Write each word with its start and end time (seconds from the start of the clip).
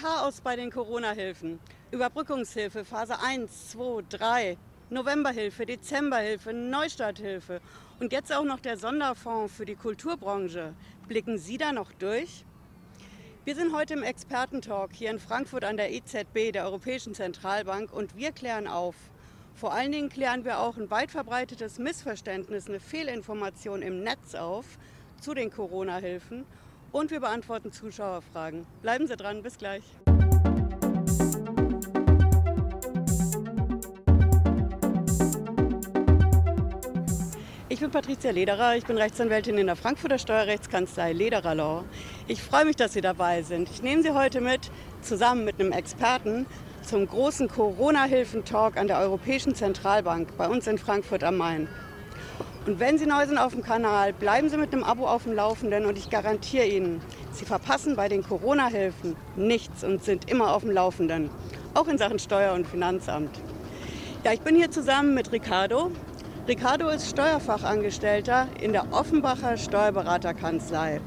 Chaos 0.00 0.40
bei 0.40 0.56
den 0.56 0.70
Corona-Hilfen. 0.70 1.60
Überbrückungshilfe, 1.90 2.86
Phase 2.86 3.20
1, 3.20 3.72
2, 3.72 4.04
3, 4.08 4.56
Novemberhilfe, 4.88 5.66
Dezemberhilfe, 5.66 6.54
Neustarthilfe 6.54 7.60
und 7.98 8.10
jetzt 8.10 8.34
auch 8.34 8.44
noch 8.44 8.60
der 8.60 8.78
Sonderfonds 8.78 9.52
für 9.52 9.66
die 9.66 9.74
Kulturbranche. 9.74 10.72
Blicken 11.06 11.36
Sie 11.36 11.58
da 11.58 11.72
noch 11.72 11.92
durch? 11.92 12.46
Wir 13.44 13.54
sind 13.54 13.74
heute 13.74 13.92
im 13.92 14.02
Expertentalk 14.02 14.94
hier 14.94 15.10
in 15.10 15.18
Frankfurt 15.18 15.64
an 15.64 15.76
der 15.76 15.92
EZB, 15.92 16.52
der 16.52 16.64
Europäischen 16.64 17.14
Zentralbank, 17.14 17.92
und 17.92 18.16
wir 18.16 18.32
klären 18.32 18.68
auf. 18.68 18.94
Vor 19.54 19.74
allen 19.74 19.92
Dingen 19.92 20.08
klären 20.08 20.46
wir 20.46 20.60
auch 20.60 20.78
ein 20.78 20.90
weit 20.90 21.10
verbreitetes 21.10 21.78
Missverständnis, 21.78 22.68
eine 22.68 22.80
Fehlinformation 22.80 23.82
im 23.82 24.02
Netz 24.02 24.34
auf 24.34 24.64
zu 25.20 25.34
den 25.34 25.50
Corona-Hilfen 25.50 26.46
und 26.92 27.10
wir 27.10 27.20
beantworten 27.20 27.72
Zuschauerfragen. 27.72 28.66
Bleiben 28.82 29.06
Sie 29.06 29.16
dran, 29.16 29.42
bis 29.42 29.58
gleich. 29.58 29.82
Ich 37.68 37.78
bin 37.78 37.92
Patricia 37.92 38.32
Lederer, 38.32 38.76
ich 38.76 38.84
bin 38.84 38.98
Rechtsanwältin 38.98 39.56
in 39.56 39.66
der 39.66 39.76
Frankfurter 39.76 40.18
Steuerrechtskanzlei 40.18 41.12
Lederer 41.12 41.54
Law. 41.54 41.84
Ich 42.26 42.42
freue 42.42 42.64
mich, 42.64 42.76
dass 42.76 42.92
Sie 42.92 43.00
dabei 43.00 43.42
sind. 43.42 43.70
Ich 43.70 43.80
nehme 43.80 44.02
Sie 44.02 44.10
heute 44.10 44.40
mit, 44.40 44.70
zusammen 45.02 45.44
mit 45.44 45.60
einem 45.60 45.72
Experten, 45.72 46.46
zum 46.82 47.06
großen 47.06 47.48
Corona-Hilfen-Talk 47.48 48.76
an 48.76 48.88
der 48.88 48.98
Europäischen 48.98 49.54
Zentralbank 49.54 50.36
bei 50.36 50.48
uns 50.48 50.66
in 50.66 50.78
Frankfurt 50.78 51.22
am 51.22 51.36
Main. 51.36 51.68
Und 52.66 52.78
wenn 52.78 52.98
Sie 52.98 53.06
neu 53.06 53.26
sind 53.26 53.38
auf 53.38 53.52
dem 53.52 53.62
Kanal, 53.62 54.12
bleiben 54.12 54.50
Sie 54.50 54.58
mit 54.58 54.72
einem 54.72 54.84
Abo 54.84 55.06
auf 55.06 55.22
dem 55.22 55.32
Laufenden 55.32 55.86
und 55.86 55.96
ich 55.96 56.10
garantiere 56.10 56.66
Ihnen, 56.66 57.00
Sie 57.32 57.46
verpassen 57.46 57.96
bei 57.96 58.08
den 58.08 58.22
Corona-Hilfen 58.22 59.16
nichts 59.36 59.82
und 59.82 60.04
sind 60.04 60.30
immer 60.30 60.54
auf 60.54 60.62
dem 60.62 60.70
Laufenden, 60.70 61.30
auch 61.74 61.88
in 61.88 61.96
Sachen 61.96 62.18
Steuer- 62.18 62.52
und 62.52 62.66
Finanzamt. 62.66 63.30
Ja, 64.24 64.32
ich 64.32 64.40
bin 64.40 64.56
hier 64.56 64.70
zusammen 64.70 65.14
mit 65.14 65.32
Ricardo. 65.32 65.90
Ricardo 66.46 66.88
ist 66.90 67.08
Steuerfachangestellter 67.08 68.48
in 68.60 68.72
der 68.72 68.92
Offenbacher 68.92 69.56
Steuerberaterkanzlei. 69.56 71.00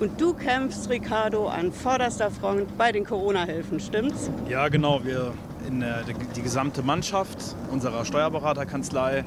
Und 0.00 0.20
du 0.20 0.34
kämpfst, 0.34 0.90
Ricardo, 0.90 1.48
an 1.48 1.72
vorderster 1.72 2.30
Front 2.30 2.76
bei 2.76 2.92
den 2.92 3.04
Corona-Hilfen, 3.04 3.80
stimmt's? 3.80 4.30
Ja, 4.48 4.68
genau. 4.68 5.02
Wir 5.04 5.32
in 5.66 5.80
der, 5.80 6.04
die 6.36 6.42
gesamte 6.42 6.82
Mannschaft 6.82 7.56
unserer 7.70 8.04
Steuerberaterkanzlei 8.04 9.24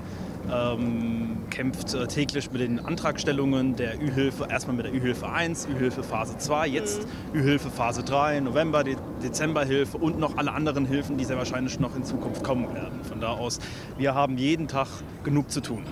ähm, 0.52 1.31
kämpft 1.52 1.94
äh, 1.94 2.08
täglich 2.08 2.52
mit 2.52 2.62
den 2.62 2.84
Antragstellungen 2.84 3.76
der 3.76 4.02
Ü-Hilfe, 4.02 4.48
erstmal 4.50 4.78
mit 4.78 4.86
der 4.88 4.94
Ü-Hilfe 4.94 5.30
1, 5.30 5.68
Ü-Hilfe 5.68 6.02
Phase 6.02 6.38
2, 6.38 6.68
jetzt 6.68 7.06
mhm. 7.34 7.40
Ü-Hilfe 7.40 7.70
Phase 7.70 8.02
3, 8.02 8.40
November, 8.40 8.84
De 8.84 8.96
Dezemberhilfe 9.22 9.98
und 9.98 10.18
noch 10.18 10.38
alle 10.38 10.52
anderen 10.52 10.86
Hilfen, 10.86 11.18
die 11.18 11.26
sehr 11.26 11.38
wahrscheinlich 11.38 11.80
noch 11.80 11.96
in 11.96 12.04
Zukunft 12.04 12.44
kommen 12.44 12.74
werden. 12.74 13.04
Von 13.04 13.22
da 13.22 13.30
aus, 13.34 13.60
wir 14.00 14.16
haben 14.16 14.38
jeden 14.38 14.68
Tag 14.68 14.88
genug 15.24 15.52
zu 15.52 15.62
tun. 15.62 15.86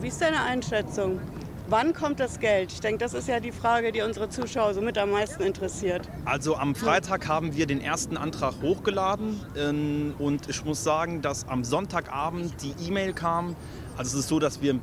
Wie 0.00 0.06
ist 0.06 0.20
deine 0.20 0.42
Einschätzung? 0.42 1.18
Wann 1.70 1.92
kommt 1.92 2.18
das 2.18 2.40
Geld? 2.40 2.72
Ich 2.72 2.80
denke, 2.80 2.98
das 2.98 3.12
ist 3.12 3.28
ja 3.28 3.40
die 3.40 3.52
Frage, 3.52 3.92
die 3.92 4.00
unsere 4.00 4.30
Zuschauer 4.30 4.72
so 4.72 4.80
mit 4.80 4.96
am 4.96 5.10
meisten 5.10 5.42
interessiert. 5.42 6.08
Also 6.24 6.56
am 6.56 6.74
Freitag 6.74 7.28
haben 7.28 7.54
wir 7.54 7.66
den 7.66 7.82
ersten 7.82 8.16
Antrag 8.16 8.54
hochgeladen 8.62 9.38
ähm, 9.54 10.14
und 10.18 10.48
ich 10.48 10.64
muss 10.64 10.82
sagen, 10.82 11.20
dass 11.20 11.46
am 11.46 11.64
Sonntagabend 11.64 12.54
die 12.62 12.72
E-Mail 12.86 13.12
kam, 13.12 13.54
also 13.98 14.16
es 14.16 14.24
ist 14.24 14.28
so, 14.28 14.38
dass 14.38 14.62
wir 14.62 14.70
ähm, 14.70 14.82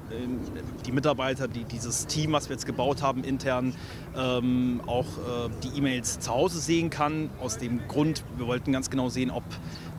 die 0.86 0.92
Mitarbeiter, 0.92 1.48
die, 1.48 1.64
dieses 1.64 2.06
Team, 2.06 2.34
was 2.34 2.50
wir 2.50 2.56
jetzt 2.56 2.66
gebaut 2.66 3.02
haben, 3.02 3.24
intern 3.24 3.74
ähm, 4.16 4.82
auch 4.86 5.06
äh, 5.06 5.50
die 5.64 5.78
E-Mails 5.78 6.20
zu 6.20 6.32
Hause 6.32 6.60
sehen 6.60 6.90
kann. 6.90 7.30
Aus 7.40 7.58
dem 7.58 7.88
Grund, 7.88 8.26
wir 8.36 8.46
wollten 8.46 8.74
ganz 8.74 8.90
genau 8.90 9.08
sehen, 9.08 9.32
ob 9.32 9.44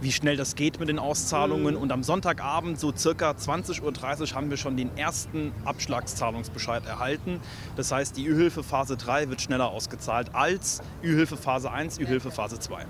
wie 0.02 0.12
schnell 0.12 0.36
das 0.36 0.54
geht 0.54 0.78
mit 0.78 0.90
den 0.90 0.98
Auszahlungen. 0.98 1.74
Mhm. 1.74 1.80
Und 1.80 1.92
am 1.92 2.02
Sonntagabend, 2.02 2.78
so 2.78 2.92
circa 2.94 3.30
20.30 3.30 3.82
Uhr, 3.82 4.36
haben 4.36 4.50
wir 4.50 4.58
schon 4.58 4.76
den 4.76 4.94
ersten 4.98 5.52
Abschlagszahlungsbescheid 5.64 6.84
erhalten. 6.84 7.40
Das 7.74 7.90
heißt, 7.90 8.18
die 8.18 8.26
Ü-Hilfe 8.26 8.62
Phase 8.62 8.98
3 8.98 9.30
wird 9.30 9.40
schneller 9.40 9.70
ausgezahlt 9.70 10.34
als 10.34 10.82
Ü-Hilfe 11.02 11.38
Phase 11.38 11.70
1, 11.70 11.98
Ü-Hilfe 11.98 12.30
Phase 12.30 12.58
2. 12.58 12.84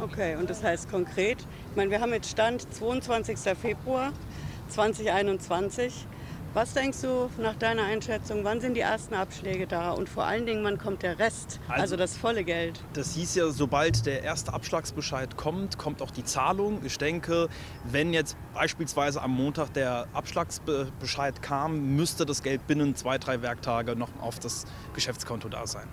Okay, 0.00 0.36
und 0.36 0.48
das 0.48 0.62
heißt 0.62 0.88
konkret, 0.88 1.38
ich 1.70 1.76
meine, 1.76 1.90
wir 1.90 2.00
haben 2.00 2.12
jetzt 2.12 2.30
Stand 2.30 2.72
22. 2.72 3.36
Februar. 3.60 4.12
2021. 4.68 6.06
Was 6.54 6.72
denkst 6.72 7.00
du 7.02 7.28
nach 7.38 7.56
deiner 7.56 7.82
Einschätzung, 7.82 8.44
wann 8.44 8.60
sind 8.60 8.74
die 8.74 8.80
ersten 8.80 9.14
Abschläge 9.14 9.66
da 9.66 9.90
und 9.90 10.08
vor 10.08 10.22
allen 10.22 10.46
Dingen, 10.46 10.62
wann 10.62 10.78
kommt 10.78 11.02
der 11.02 11.18
Rest, 11.18 11.58
also, 11.66 11.82
also, 11.82 11.96
das 11.96 12.16
volle 12.16 12.44
Geld? 12.44 12.80
Das 12.92 13.14
hieß 13.14 13.34
ja, 13.34 13.50
sobald 13.50 14.06
der 14.06 14.22
erste 14.22 14.52
Abschlagsbescheid 14.52 15.36
kommt, 15.36 15.78
kommt 15.78 16.00
auch 16.00 16.12
die 16.12 16.22
Zahlung. 16.22 16.80
Ich 16.84 16.96
denke, 16.96 17.48
wenn 17.90 18.12
jetzt 18.12 18.36
beispielsweise 18.54 19.20
am 19.20 19.32
Montag 19.32 19.72
der 19.72 20.06
Abschlagsbescheid 20.12 21.42
kam, 21.42 21.96
müsste 21.96 22.24
das 22.24 22.44
Geld 22.44 22.64
binnen 22.68 22.94
zwei, 22.94 23.18
drei 23.18 23.42
Werktage 23.42 23.96
noch 23.96 24.10
auf 24.20 24.38
das 24.38 24.64
Geschäftskonto 24.94 25.48
da 25.48 25.66
sein. 25.66 25.88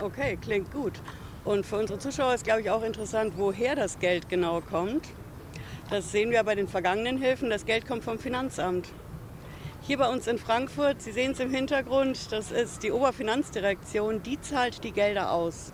Okay, 0.00 0.38
klingt 0.40 0.70
gut. 0.70 1.02
Und 1.44 1.66
für 1.66 1.78
unsere 1.78 1.98
Zuschauer 1.98 2.34
ist, 2.34 2.44
glaube 2.44 2.60
ich, 2.60 2.70
auch 2.70 2.84
interessant, 2.84 3.32
woher 3.36 3.74
das 3.74 3.98
Geld 3.98 4.28
genau 4.28 4.60
kommt. 4.60 5.04
Das 5.88 6.10
sehen 6.10 6.32
wir 6.32 6.42
bei 6.42 6.56
den 6.56 6.66
vergangenen 6.66 7.16
Hilfen. 7.16 7.48
Das 7.48 7.64
Geld 7.64 7.86
kommt 7.86 8.02
vom 8.02 8.18
Finanzamt. 8.18 8.88
Hier 9.82 9.98
bei 9.98 10.08
uns 10.08 10.26
in 10.26 10.36
Frankfurt, 10.36 11.00
Sie 11.00 11.12
sehen 11.12 11.30
es 11.30 11.38
im 11.38 11.54
Hintergrund, 11.54 12.32
das 12.32 12.50
ist 12.50 12.82
die 12.82 12.90
Oberfinanzdirektion, 12.90 14.20
die 14.20 14.40
zahlt 14.40 14.82
die 14.82 14.90
Gelder 14.90 15.30
aus. 15.30 15.72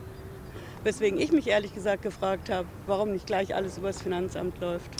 Weswegen 0.85 1.19
ich 1.19 1.33
mich 1.33 1.47
ehrlich 1.47 1.73
gesagt 1.73 2.03
gefragt 2.03 2.51
habe, 2.51 2.69
warum 2.87 3.13
nicht 3.13 3.27
gleich 3.27 3.55
alles 3.55 3.79
übers 3.79 4.03
Finanzamt 4.03 4.61
läuft. 4.61 4.91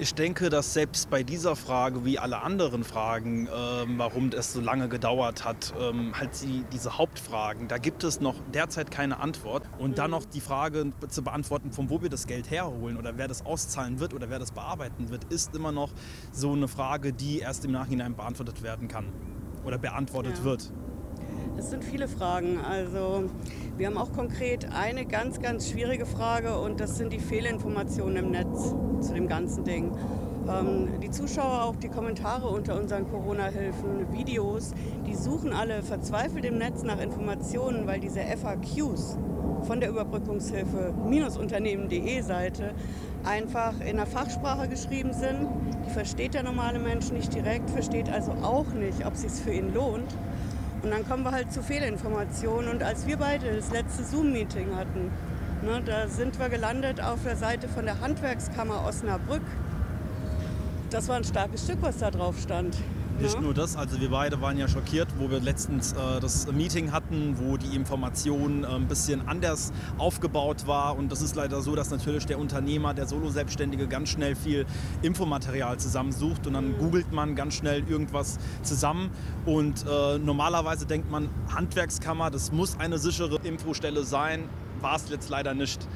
Ich 0.00 0.14
denke, 0.14 0.48
dass 0.48 0.74
selbst 0.74 1.10
bei 1.10 1.24
dieser 1.24 1.56
Frage, 1.56 2.04
wie 2.04 2.20
alle 2.20 2.42
anderen 2.42 2.84
Fragen, 2.84 3.48
ähm, 3.52 3.98
warum 3.98 4.30
es 4.30 4.52
so 4.52 4.60
lange 4.60 4.88
gedauert 4.88 5.44
hat, 5.44 5.74
ähm, 5.80 6.16
halt 6.16 6.40
die, 6.40 6.64
diese 6.72 6.98
Hauptfragen, 6.98 7.66
da 7.66 7.78
gibt 7.78 8.04
es 8.04 8.20
noch 8.20 8.36
derzeit 8.54 8.92
keine 8.92 9.18
Antwort. 9.18 9.64
Und 9.76 9.98
dann 9.98 10.12
noch 10.12 10.24
die 10.24 10.40
Frage 10.40 10.92
zu 11.08 11.22
beantworten, 11.24 11.72
von 11.72 11.90
wo 11.90 12.00
wir 12.00 12.10
das 12.10 12.28
Geld 12.28 12.48
herholen 12.48 12.96
oder 12.96 13.18
wer 13.18 13.26
das 13.26 13.44
auszahlen 13.44 13.98
wird 13.98 14.14
oder 14.14 14.30
wer 14.30 14.38
das 14.38 14.52
bearbeiten 14.52 15.10
wird, 15.10 15.24
ist 15.32 15.56
immer 15.56 15.72
noch 15.72 15.90
so 16.30 16.52
eine 16.52 16.68
Frage, 16.68 17.12
die 17.12 17.40
erst 17.40 17.64
im 17.64 17.72
Nachhinein 17.72 18.14
beantwortet 18.14 18.62
werden 18.62 18.86
kann 18.86 19.06
oder 19.64 19.78
beantwortet 19.78 20.38
ja. 20.38 20.44
wird. 20.44 20.70
Es 21.58 21.70
sind 21.70 21.82
viele 21.82 22.06
Fragen. 22.06 22.60
Also 22.60 23.24
wir 23.76 23.88
haben 23.88 23.98
auch 23.98 24.12
konkret 24.12 24.68
eine 24.72 25.04
ganz, 25.04 25.40
ganz 25.40 25.68
schwierige 25.68 26.06
Frage 26.06 26.56
und 26.56 26.78
das 26.78 26.96
sind 26.96 27.12
die 27.12 27.18
Fehlinformationen 27.18 28.16
im 28.16 28.30
Netz 28.30 28.76
zu 29.00 29.12
dem 29.12 29.26
ganzen 29.26 29.64
Ding. 29.64 29.90
Ähm, 30.48 31.00
die 31.02 31.10
Zuschauer, 31.10 31.64
auch 31.64 31.74
die 31.74 31.88
Kommentare 31.88 32.46
unter 32.46 32.80
unseren 32.80 33.10
Corona-Hilfen, 33.10 34.12
Videos, 34.12 34.72
die 35.04 35.16
suchen 35.16 35.52
alle 35.52 35.82
verzweifelt 35.82 36.44
im 36.44 36.58
Netz 36.58 36.84
nach 36.84 37.00
Informationen, 37.00 37.88
weil 37.88 37.98
diese 37.98 38.20
FAQs 38.20 39.18
von 39.62 39.80
der 39.80 39.90
Überbrückungshilfe-unternehmen.de 39.90 42.22
Seite 42.22 42.72
einfach 43.24 43.80
in 43.80 43.96
der 43.96 44.06
Fachsprache 44.06 44.68
geschrieben 44.68 45.12
sind. 45.12 45.48
Die 45.86 45.90
versteht 45.90 46.34
der 46.34 46.44
normale 46.44 46.78
Mensch 46.78 47.10
nicht 47.10 47.34
direkt, 47.34 47.68
versteht 47.68 48.08
also 48.08 48.30
auch 48.42 48.72
nicht, 48.74 49.04
ob 49.04 49.14
es 49.14 49.22
sich 49.22 49.32
für 49.32 49.50
ihn 49.52 49.74
lohnt. 49.74 50.14
Und 50.82 50.90
dann 50.90 51.08
kommen 51.08 51.24
wir 51.24 51.32
halt 51.32 51.52
zu 51.52 51.62
Fehlinformationen. 51.62 52.70
Und 52.70 52.82
als 52.82 53.06
wir 53.06 53.16
beide 53.16 53.54
das 53.54 53.70
letzte 53.72 54.04
Zoom-Meeting 54.04 54.76
hatten, 54.76 55.10
ne, 55.62 55.82
da 55.84 56.08
sind 56.08 56.38
wir 56.38 56.48
gelandet 56.48 57.02
auf 57.02 57.22
der 57.24 57.36
Seite 57.36 57.68
von 57.68 57.84
der 57.84 58.00
Handwerkskammer 58.00 58.84
Osnabrück. 58.86 59.42
Das 60.90 61.08
war 61.08 61.16
ein 61.16 61.24
starkes 61.24 61.64
Stück, 61.64 61.78
was 61.80 61.98
da 61.98 62.10
drauf 62.10 62.38
stand. 62.38 62.76
Nicht 63.20 63.40
nur 63.40 63.52
das, 63.52 63.74
also 63.74 64.00
wir 64.00 64.10
beide 64.10 64.40
waren 64.40 64.56
ja 64.58 64.68
schockiert, 64.68 65.08
wo 65.18 65.28
wir 65.28 65.40
letztens 65.40 65.92
äh, 65.92 66.20
das 66.20 66.46
Meeting 66.52 66.92
hatten, 66.92 67.34
wo 67.38 67.56
die 67.56 67.74
Information 67.74 68.62
äh, 68.62 68.68
ein 68.68 68.86
bisschen 68.86 69.26
anders 69.26 69.72
aufgebaut 69.98 70.68
war. 70.68 70.96
Und 70.96 71.10
das 71.10 71.20
ist 71.20 71.34
leider 71.34 71.60
so, 71.60 71.74
dass 71.74 71.90
natürlich 71.90 72.26
der 72.26 72.38
Unternehmer, 72.38 72.94
der 72.94 73.08
Solo-Selbstständige 73.08 73.88
ganz 73.88 74.10
schnell 74.10 74.36
viel 74.36 74.66
Infomaterial 75.02 75.80
zusammensucht 75.80 76.46
und 76.46 76.52
dann 76.52 76.68
mhm. 76.68 76.78
googelt 76.78 77.12
man 77.12 77.34
ganz 77.34 77.54
schnell 77.54 77.82
irgendwas 77.88 78.38
zusammen. 78.62 79.10
Und 79.44 79.84
äh, 79.84 80.18
normalerweise 80.18 80.86
denkt 80.86 81.10
man, 81.10 81.28
Handwerkskammer, 81.52 82.30
das 82.30 82.52
muss 82.52 82.78
eine 82.78 82.98
sichere 82.98 83.40
Infostelle 83.42 84.04
sein, 84.04 84.48
war 84.80 84.94
es 84.94 85.08
jetzt 85.10 85.28
leider 85.28 85.54
nicht. 85.54 85.88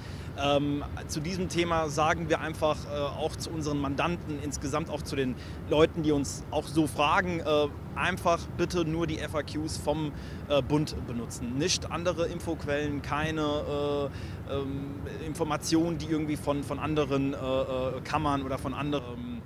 Ähm, 0.43 0.83
zu 1.07 1.21
diesem 1.21 1.49
Thema 1.49 1.89
sagen 1.89 2.29
wir 2.29 2.41
einfach 2.41 2.77
äh, 2.87 2.99
auch 2.99 3.37
zu 3.37 3.51
unseren 3.51 3.79
Mandanten, 3.79 4.43
insgesamt 4.43 4.91
auch 4.91 5.03
zu 5.03 5.15
den 5.15 5.37
Leuten, 5.71 6.03
die 6.03 6.11
uns 6.11 6.45
auch 6.51 6.67
so 6.67 6.87
fragen, 6.87 7.41
äh, 7.41 7.69
einfach 7.95 8.41
bitte 8.57 8.85
nur 8.85 9.07
die 9.07 9.19
FAQs 9.19 9.79
vom 9.79 10.13
äh, 10.49 10.61
Bund 10.61 10.97
benutzen. 11.07 11.59
Nicht 11.59 11.91
andere 11.91 12.27
Infoquellen, 12.27 13.03
keine 13.03 14.11
äh, 14.49 14.55
ähm, 14.55 14.95
Informationen, 15.25 15.99
die 15.99 16.07
irgendwie 16.07 16.37
von, 16.37 16.65
von 16.65 16.81
anderen 16.81 17.35
äh, 17.35 17.37
äh, 17.37 18.01
Kammern 18.03 18.43
oder 18.43 18.59
von 18.59 18.75
anderen 18.75 19.15
ähm, 19.15 19.43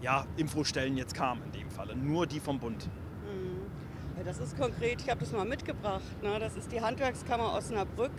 ja, 0.00 0.26
Infostellen 0.36 0.96
jetzt 0.96 1.14
kamen 1.14 1.42
in 1.46 1.60
dem 1.60 1.70
Falle. 1.70 1.96
Nur 1.96 2.26
die 2.26 2.38
vom 2.38 2.60
Bund. 2.60 2.86
Mhm. 2.86 4.24
Das 4.24 4.38
ist 4.38 4.56
konkret, 4.56 5.02
ich 5.02 5.10
habe 5.10 5.20
das 5.20 5.32
mal 5.32 5.44
mitgebracht. 5.44 6.22
Ne? 6.22 6.38
Das 6.38 6.56
ist 6.56 6.70
die 6.70 6.80
Handwerkskammer 6.80 7.54
Osnabrück 7.54 8.12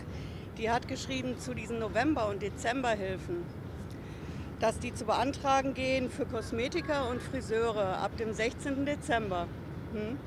die 0.58 0.70
hat 0.70 0.88
geschrieben 0.88 1.38
zu 1.38 1.54
diesen 1.54 1.78
November- 1.78 2.28
und 2.28 2.42
Dezemberhilfen, 2.42 3.44
dass 4.60 4.78
die 4.80 4.92
zu 4.92 5.04
beantragen 5.04 5.72
gehen 5.74 6.10
für 6.10 6.26
Kosmetiker 6.26 7.08
und 7.08 7.22
Friseure 7.22 7.98
ab 7.98 8.16
dem 8.16 8.32
16. 8.32 8.84
Dezember. 8.84 9.46
Hm? 9.92 10.18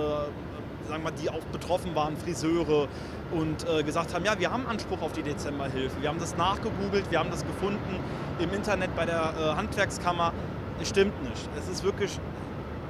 sagen 0.87 1.03
wir, 1.03 1.11
die 1.11 1.29
auch 1.29 1.43
betroffen 1.51 1.95
waren, 1.95 2.17
Friseure 2.17 2.87
und 3.31 3.67
äh, 3.67 3.83
gesagt 3.83 4.13
haben, 4.13 4.25
ja, 4.25 4.39
wir 4.39 4.51
haben 4.51 4.67
Anspruch 4.67 5.01
auf 5.01 5.13
die 5.13 5.23
Dezemberhilfe. 5.23 6.01
Wir 6.01 6.09
haben 6.09 6.19
das 6.19 6.37
nachgegoogelt, 6.37 7.11
wir 7.11 7.19
haben 7.19 7.31
das 7.31 7.45
gefunden 7.45 7.99
im 8.39 8.53
Internet 8.53 8.95
bei 8.95 9.05
der 9.05 9.55
Handwerkskammer. 9.57 10.33
Es 10.81 10.89
stimmt 10.89 11.21
nicht. 11.23 11.49
Es 11.57 11.67
ist 11.67 11.83
wirklich, 11.83 12.19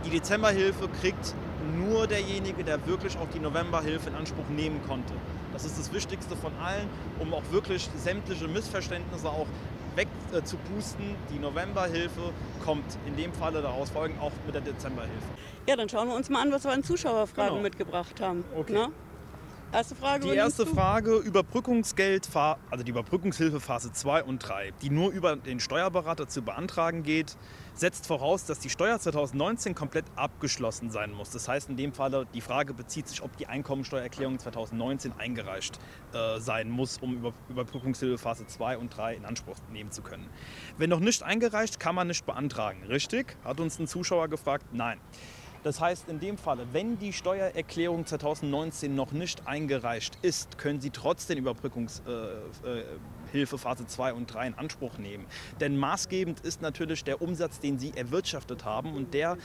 die 0.05 0.09
Dezemberhilfe 0.09 0.89
kriegt 1.01 1.33
nur 1.75 2.07
derjenige, 2.07 2.63
der 2.63 2.85
wirklich 2.85 3.17
auch 3.17 3.27
die 3.33 3.39
Novemberhilfe 3.39 4.09
in 4.09 4.15
Anspruch 4.15 4.47
nehmen 4.49 4.81
konnte. 4.87 5.13
Das 5.53 5.65
ist 5.65 5.79
das 5.79 5.91
Wichtigste 5.93 6.35
von 6.35 6.51
allen, 6.63 6.87
um 7.19 7.33
auch 7.33 7.43
wirklich 7.51 7.89
sämtliche 7.97 8.47
Missverständnisse 8.47 9.27
auch 9.27 9.47
wegzupusten. 9.97 11.05
Äh, 11.05 11.33
die 11.33 11.39
Novemberhilfe 11.39 12.31
kommt 12.63 12.85
in 13.05 13.17
dem 13.17 13.33
Falle 13.33 13.61
daraus 13.61 13.89
folgend 13.89 14.21
auch 14.21 14.31
mit 14.45 14.55
der 14.55 14.61
Dezemberhilfe. 14.61 15.27
Ja, 15.67 15.75
dann 15.75 15.89
schauen 15.89 16.07
wir 16.07 16.15
uns 16.15 16.29
mal 16.29 16.41
an, 16.41 16.51
was 16.51 16.63
wir 16.63 16.71
an 16.71 16.83
Zuschauerfragen 16.83 17.49
genau. 17.49 17.63
mitgebracht 17.63 18.21
haben. 18.21 18.45
Okay. 18.55 18.73
Na? 18.73 18.89
Erste 19.73 19.95
Frage. 19.95 20.27
Die 20.27 20.35
erste 20.35 20.65
Frage, 20.65 21.17
Überbrückungsgeld, 21.17 22.29
also 22.33 22.83
die 22.85 22.91
Überbrückungshilfe 22.91 23.59
Phase 23.59 23.91
2 23.91 24.23
und 24.23 24.39
3, 24.39 24.71
die 24.81 24.89
nur 24.89 25.11
über 25.11 25.35
den 25.35 25.59
Steuerberater 25.59 26.29
zu 26.29 26.41
beantragen 26.41 27.03
geht, 27.03 27.35
setzt 27.73 28.07
voraus, 28.07 28.45
dass 28.45 28.59
die 28.59 28.69
Steuer 28.69 28.97
2019 28.97 29.75
komplett 29.75 30.05
abgeschlossen 30.15 30.89
sein 30.89 31.11
muss. 31.11 31.31
Das 31.31 31.49
heißt 31.49 31.69
in 31.69 31.75
dem 31.75 31.91
Fall, 31.91 32.25
die 32.33 32.41
Frage 32.41 32.73
bezieht 32.73 33.09
sich, 33.09 33.21
ob 33.21 33.35
die 33.35 33.47
Einkommensteuererklärung 33.47 34.39
2019 34.39 35.11
eingereicht 35.17 35.77
äh, 36.13 36.39
sein 36.39 36.69
muss, 36.69 36.97
um 36.99 37.15
über, 37.15 37.33
Überbrückungshilfe 37.49 38.17
Phase 38.17 38.47
2 38.47 38.77
und 38.77 38.95
3 38.95 39.15
in 39.15 39.25
Anspruch 39.25 39.57
nehmen 39.69 39.91
zu 39.91 40.01
können. 40.01 40.29
Wenn 40.77 40.89
noch 40.89 41.01
nicht 41.01 41.23
eingereicht, 41.23 41.77
kann 41.77 41.93
man 41.93 42.07
nicht 42.07 42.25
beantragen. 42.25 42.83
Richtig? 42.87 43.35
Hat 43.43 43.59
uns 43.59 43.77
ein 43.79 43.87
Zuschauer 43.87 44.29
gefragt? 44.29 44.65
Nein. 44.71 44.99
Das 45.67 45.81
heißt, 45.81 46.07
in 46.07 46.21
dem 46.21 46.37
Falle, 46.37 46.65
wenn 46.71 46.97
die 46.97 47.11
Steuererklärung 47.11 48.05
2019 48.05 48.95
noch 48.95 49.11
nicht 49.11 49.47
eingereicht 49.49 50.17
ist, 50.21 50.57
können 50.57 50.79
Sie 50.79 50.91
trotzdem 50.91 51.39
Überbrückungshilfe 51.39 52.85
äh, 53.33 53.41
äh, 53.41 53.45
Phase 53.45 53.85
2 53.85 54.13
und 54.13 54.33
3 54.33 54.47
in 54.47 54.53
Anspruch 54.53 54.97
nehmen. 54.97 55.25
Denn 55.59 55.75
maßgebend 55.75 56.39
ist 56.39 56.61
natürlich 56.61 57.03
der 57.03 57.21
Umsatz, 57.21 57.59
den 57.59 57.79
Sie 57.79 57.91
erwirtschaftet 57.93 58.63
haben 58.63 58.93
und 58.93 59.13
der 59.13 59.37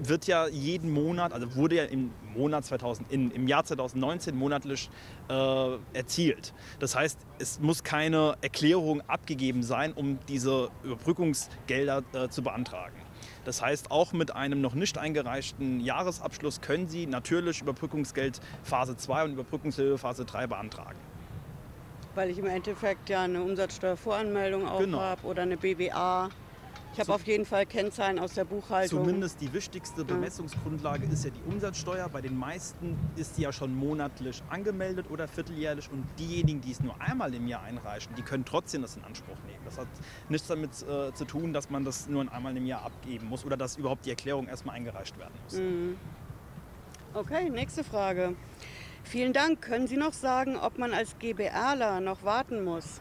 wird 0.00 0.26
ja 0.26 0.48
jeden 0.48 0.90
Monat, 0.90 1.32
also 1.32 1.54
wurde 1.54 1.76
ja 1.76 1.84
im 1.84 2.10
Monat 2.34 2.64
2000, 2.64 3.12
in, 3.12 3.30
im 3.30 3.46
Jahr 3.46 3.64
2019 3.64 4.34
monatlich 4.34 4.90
äh, 5.28 5.76
erzielt. 5.92 6.54
Das 6.80 6.96
heißt, 6.96 7.20
es 7.38 7.60
muss 7.60 7.84
keine 7.84 8.34
Erklärung 8.40 9.00
abgegeben 9.02 9.62
sein, 9.62 9.92
um 9.92 10.18
diese 10.26 10.70
Überbrückungsgelder 10.82 12.02
äh, 12.14 12.28
zu 12.30 12.42
beantragen. 12.42 12.96
Das 13.44 13.62
heißt, 13.62 13.90
auch 13.90 14.12
mit 14.12 14.34
einem 14.34 14.60
noch 14.60 14.74
nicht 14.74 14.98
eingereichten 14.98 15.80
Jahresabschluss 15.80 16.60
können 16.60 16.88
Sie 16.88 17.06
natürlich 17.06 17.60
Überbrückungsgeld 17.60 18.40
Phase 18.62 18.96
2 18.96 19.24
und 19.24 19.32
Überbrückungshilfe 19.32 19.98
Phase 19.98 20.24
3 20.24 20.46
beantragen. 20.46 20.98
Weil 22.14 22.30
ich 22.30 22.38
im 22.38 22.46
Endeffekt 22.46 23.08
ja 23.08 23.22
eine 23.22 23.42
Umsatzsteuervoranmeldung 23.42 24.66
auch 24.66 24.80
genau. 24.80 25.00
habe 25.00 25.26
oder 25.26 25.42
eine 25.42 25.56
BWA. 25.56 26.30
Ich 26.92 27.00
habe 27.00 27.14
auf 27.14 27.26
jeden 27.26 27.44
Fall 27.44 27.66
Kennzahlen 27.66 28.18
aus 28.18 28.34
der 28.34 28.44
Buchhaltung. 28.44 29.04
Zumindest 29.04 29.40
die 29.40 29.52
wichtigste 29.52 30.04
Bemessungsgrundlage 30.04 31.06
ist 31.06 31.24
ja 31.24 31.30
die 31.30 31.42
Umsatzsteuer. 31.50 32.08
Bei 32.08 32.20
den 32.20 32.36
meisten 32.36 32.98
ist 33.16 33.36
die 33.38 33.42
ja 33.42 33.52
schon 33.52 33.74
monatlich 33.74 34.42
angemeldet 34.48 35.06
oder 35.10 35.28
vierteljährlich. 35.28 35.90
Und 35.92 36.06
diejenigen, 36.18 36.60
die 36.60 36.72
es 36.72 36.80
nur 36.80 37.00
einmal 37.00 37.32
im 37.34 37.46
Jahr 37.46 37.62
einreichen, 37.62 38.14
die 38.16 38.22
können 38.22 38.44
trotzdem 38.44 38.82
das 38.82 38.96
in 38.96 39.04
Anspruch 39.04 39.36
nehmen. 39.46 39.60
Das 39.64 39.78
hat 39.78 39.88
nichts 40.28 40.48
damit 40.48 40.70
äh, 40.82 41.12
zu 41.14 41.24
tun, 41.24 41.52
dass 41.52 41.70
man 41.70 41.84
das 41.84 42.08
nur 42.08 42.30
einmal 42.32 42.56
im 42.56 42.66
Jahr 42.66 42.84
abgeben 42.84 43.28
muss 43.28 43.44
oder 43.44 43.56
dass 43.56 43.76
überhaupt 43.76 44.06
die 44.06 44.10
Erklärung 44.10 44.48
erstmal 44.48 44.76
eingereicht 44.76 45.18
werden 45.18 45.34
muss. 45.44 45.54
Mhm. 45.54 45.96
Okay, 47.14 47.48
nächste 47.48 47.84
Frage. 47.84 48.34
Vielen 49.04 49.32
Dank. 49.32 49.62
Können 49.62 49.86
Sie 49.86 49.96
noch 49.96 50.12
sagen, 50.12 50.56
ob 50.56 50.78
man 50.78 50.92
als 50.92 51.18
GBRler 51.18 52.00
noch 52.00 52.24
warten 52.24 52.64
muss? 52.64 53.00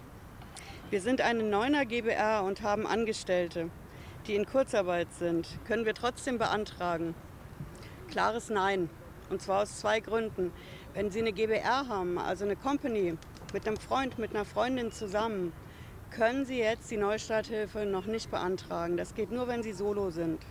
Wir 0.90 1.02
sind 1.02 1.22
eine 1.22 1.44
Neuner 1.44 1.86
GBR 1.86 2.44
und 2.44 2.62
haben 2.62 2.88
Angestellte 2.88 3.70
die 4.28 4.36
in 4.36 4.46
Kurzarbeit 4.46 5.08
sind, 5.14 5.48
können 5.66 5.86
wir 5.86 5.94
trotzdem 5.94 6.38
beantragen. 6.38 7.16
Klares 8.10 8.50
Nein. 8.50 8.90
Und 9.30 9.42
zwar 9.42 9.64
aus 9.64 9.80
zwei 9.80 10.00
Gründen. 10.00 10.52
Wenn 10.94 11.12
Sie 11.12 11.20
eine 11.20 11.34
GBR 11.34 11.88
haben, 11.88 12.18
also 12.18 12.46
eine 12.46 12.56
Company, 12.56 13.18
mit 13.54 13.68
einem 13.68 13.78
Freund, 13.78 14.18
mit 14.20 14.32
einer 14.32 14.46
Freundin 14.46 14.92
zusammen, 14.92 15.54
können 16.12 16.46
Sie 16.46 16.58
jetzt 16.58 16.90
die 16.92 16.98
Neustarthilfe 16.98 17.86
noch 17.86 18.06
nicht 18.06 18.32
beantragen. 18.32 18.96
Das 18.96 19.16
geht 19.16 19.32
nur, 19.32 19.48
wenn 19.48 19.64
Sie 19.64 19.74
solo 19.74 20.10
sind. 20.10 20.42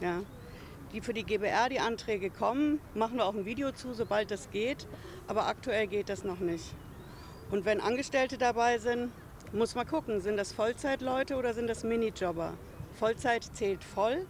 Ja. 0.00 0.22
Die 0.92 1.00
für 1.00 1.14
die 1.14 1.24
GBR 1.24 1.68
die 1.68 1.80
Anträge 1.80 2.30
kommen, 2.30 2.80
machen 2.94 3.16
wir 3.16 3.26
auch 3.26 3.34
ein 3.34 3.44
Video 3.44 3.72
zu, 3.72 3.94
sobald 3.94 4.30
das 4.30 4.50
geht. 4.50 4.86
Aber 5.26 5.46
aktuell 5.46 5.86
geht 5.86 6.08
das 6.08 6.24
noch 6.24 6.38
nicht. 6.38 6.74
Und 7.50 7.64
wenn 7.64 7.80
Angestellte 7.80 8.38
dabei 8.38 8.78
sind, 8.78 9.12
muss 9.54 9.74
man 9.74 9.86
gucken, 9.86 10.20
sind 10.20 10.36
das 10.36 10.52
Vollzeitleute 10.52 11.36
oder 11.36 11.54
sind 11.54 11.68
das 11.68 11.84
Minijobber? 11.84 12.54
Vollzeit 12.98 13.44
zählt 13.54 13.82
voll. 13.84 14.26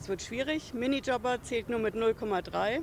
Es 0.00 0.08
wird 0.08 0.22
schwierig. 0.22 0.74
Minijobber 0.74 1.42
zählt 1.42 1.68
nur 1.68 1.80
mit 1.80 1.94
0,3. 1.94 2.82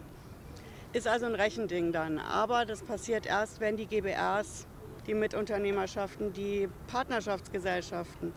Ist 0.93 1.07
also 1.07 1.25
ein 1.25 1.35
Rechending 1.35 1.91
dann. 1.91 2.19
Aber 2.19 2.65
das 2.65 2.83
passiert 2.83 3.25
erst, 3.25 3.59
wenn 3.59 3.77
die 3.77 3.85
GBRs, 3.85 4.67
die 5.07 5.13
Mitunternehmerschaften, 5.13 6.33
die 6.33 6.69
Partnerschaftsgesellschaften, 6.87 8.33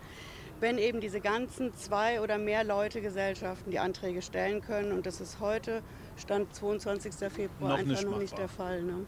wenn 0.60 0.78
eben 0.78 1.00
diese 1.00 1.20
ganzen 1.20 1.74
zwei 1.74 2.20
oder 2.20 2.38
mehr 2.38 2.64
Leute 2.64 3.00
Gesellschaften 3.00 3.70
die 3.70 3.78
Anträge 3.78 4.22
stellen 4.22 4.60
können. 4.60 4.92
Und 4.92 5.06
das 5.06 5.20
ist 5.20 5.40
heute, 5.40 5.82
Stand 6.16 6.54
22. 6.54 7.14
Februar, 7.30 7.70
noch 7.70 7.78
einfach 7.78 8.02
noch 8.04 8.18
nicht 8.18 8.36
der 8.38 8.48
Fall. 8.48 8.82
Ne? 8.82 9.06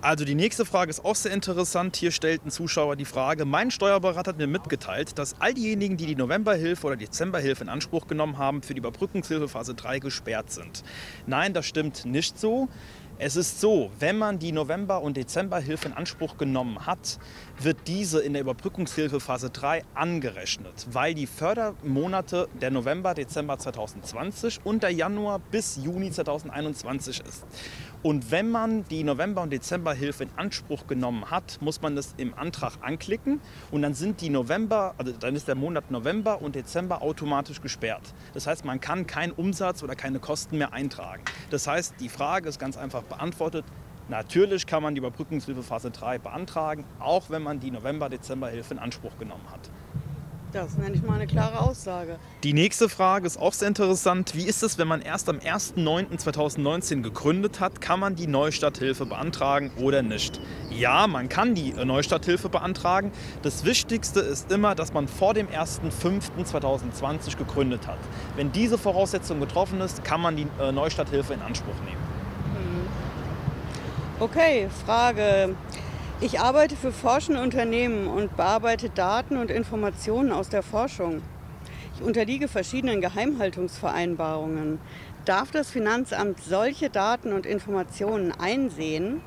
Also 0.00 0.24
die 0.24 0.34
nächste 0.34 0.64
Frage 0.64 0.90
ist 0.90 1.04
auch 1.04 1.14
sehr 1.14 1.32
interessant. 1.32 1.96
Hier 1.96 2.10
stellt 2.10 2.44
ein 2.44 2.50
Zuschauer 2.50 2.96
die 2.96 3.04
Frage, 3.04 3.44
mein 3.44 3.70
Steuerberater 3.70 4.30
hat 4.30 4.38
mir 4.38 4.46
mitgeteilt, 4.46 5.18
dass 5.18 5.40
all 5.40 5.54
diejenigen, 5.54 5.96
die 5.96 6.06
die 6.06 6.16
Novemberhilfe 6.16 6.86
oder 6.86 6.96
Dezemberhilfe 6.96 7.64
in 7.64 7.68
Anspruch 7.68 8.06
genommen 8.06 8.38
haben, 8.38 8.62
für 8.62 8.74
die 8.74 8.78
Überbrückungshilfe 8.78 9.48
Phase 9.48 9.74
3 9.74 9.98
gesperrt 9.98 10.50
sind. 10.50 10.82
Nein, 11.26 11.54
das 11.54 11.66
stimmt 11.66 12.04
nicht 12.04 12.38
so. 12.38 12.68
Es 13.18 13.34
ist 13.36 13.62
so, 13.62 13.90
wenn 13.98 14.18
man 14.18 14.38
die 14.38 14.52
November- 14.52 15.00
und 15.00 15.16
Dezemberhilfe 15.16 15.88
in 15.88 15.94
Anspruch 15.94 16.36
genommen 16.36 16.84
hat, 16.84 17.18
wird 17.60 17.78
diese 17.86 18.20
in 18.20 18.34
der 18.34 18.42
Überbrückungshilfe 18.42 19.20
Phase 19.20 19.50
3 19.50 19.82
angerechnet, 19.94 20.86
weil 20.90 21.14
die 21.14 21.26
Fördermonate 21.26 22.48
der 22.60 22.70
November, 22.70 23.14
Dezember 23.14 23.58
2020 23.58 24.60
und 24.64 24.82
der 24.82 24.90
Januar 24.90 25.38
bis 25.38 25.76
Juni 25.82 26.10
2021 26.10 27.22
ist. 27.26 27.44
Und 28.02 28.30
wenn 28.30 28.50
man 28.50 28.84
die 28.84 29.02
November- 29.02 29.42
und 29.42 29.50
Dezemberhilfe 29.50 30.24
in 30.24 30.30
Anspruch 30.36 30.86
genommen 30.86 31.30
hat, 31.30 31.58
muss 31.60 31.80
man 31.80 31.96
das 31.96 32.14
im 32.18 32.34
Antrag 32.34 32.74
anklicken 32.82 33.40
und 33.70 33.82
dann 33.82 33.94
sind 33.94 34.20
die 34.20 34.28
November, 34.28 34.94
also 34.98 35.12
dann 35.12 35.34
ist 35.34 35.48
der 35.48 35.54
Monat 35.54 35.90
November 35.90 36.40
und 36.42 36.54
Dezember 36.54 37.02
automatisch 37.02 37.60
gesperrt. 37.60 38.14
Das 38.34 38.46
heißt, 38.46 38.64
man 38.64 38.80
kann 38.80 39.06
keinen 39.06 39.32
Umsatz 39.32 39.82
oder 39.82 39.96
keine 39.96 40.18
Kosten 40.20 40.58
mehr 40.58 40.72
eintragen. 40.72 41.24
Das 41.50 41.66
heißt, 41.66 41.94
die 42.00 42.08
Frage 42.08 42.48
ist 42.48 42.58
ganz 42.58 42.76
einfach 42.76 43.02
beantwortet. 43.02 43.64
Natürlich 44.08 44.66
kann 44.66 44.82
man 44.82 44.94
die 44.94 45.00
Überbrückungshilfe 45.00 45.62
Phase 45.62 45.90
3 45.90 46.18
beantragen, 46.18 46.84
auch 47.00 47.28
wenn 47.28 47.42
man 47.42 47.58
die 47.58 47.72
November-Dezember-Hilfe 47.72 48.74
in 48.74 48.78
Anspruch 48.78 49.18
genommen 49.18 49.44
hat. 49.50 49.68
Das 50.52 50.78
nenne 50.78 50.94
ich 50.94 51.02
mal 51.02 51.16
eine 51.16 51.26
klare 51.26 51.60
Aussage. 51.60 52.18
Die 52.44 52.52
nächste 52.52 52.88
Frage 52.88 53.26
ist 53.26 53.36
auch 53.36 53.52
sehr 53.52 53.68
interessant. 53.68 54.34
Wie 54.34 54.44
ist 54.44 54.62
es, 54.62 54.78
wenn 54.78 54.86
man 54.88 55.02
erst 55.02 55.28
am 55.28 55.38
1.9.2019 55.38 57.02
gegründet 57.02 57.58
hat? 57.60 57.80
Kann 57.80 58.00
man 58.00 58.14
die 58.14 58.26
Neustarthilfe 58.28 59.06
beantragen 59.06 59.72
oder 59.76 60.02
nicht? 60.02 60.40
Ja, 60.70 61.08
man 61.08 61.28
kann 61.28 61.54
die 61.54 61.72
Neustarthilfe 61.72 62.48
beantragen. 62.48 63.12
Das 63.42 63.64
Wichtigste 63.64 64.20
ist 64.20 64.50
immer, 64.52 64.74
dass 64.74 64.94
man 64.94 65.08
vor 65.08 65.34
dem 65.34 65.48
1.5.2020 65.48 67.36
gegründet 67.36 67.86
hat. 67.86 67.98
Wenn 68.36 68.52
diese 68.52 68.78
Voraussetzung 68.78 69.40
getroffen 69.40 69.80
ist, 69.80 70.04
kann 70.04 70.20
man 70.20 70.36
die 70.36 70.46
äh, 70.60 70.70
Neustarthilfe 70.70 71.34
in 71.34 71.42
Anspruch 71.42 71.74
nehmen. 71.84 72.05
Okay, 74.18 74.70
Frage. 74.86 75.54
Ich 76.22 76.40
arbeite 76.40 76.74
für 76.74 76.90
forschende 76.90 77.42
Unternehmen 77.42 78.06
und 78.06 78.34
bearbeite 78.34 78.88
Daten 78.88 79.36
und 79.36 79.50
Informationen 79.50 80.32
aus 80.32 80.48
der 80.48 80.62
Forschung. 80.62 81.20
Ich 81.94 82.02
unterliege 82.02 82.48
verschiedenen 82.48 83.02
Geheimhaltungsvereinbarungen. 83.02 84.80
Darf 85.26 85.50
das 85.50 85.68
Finanzamt 85.68 86.40
solche 86.40 86.88
Daten 86.88 87.34
und 87.34 87.44
Informationen 87.44 88.32
einsehen, 88.32 89.20